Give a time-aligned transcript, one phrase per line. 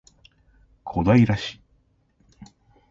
[0.83, 1.59] 小平市